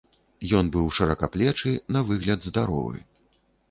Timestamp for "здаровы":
2.51-3.09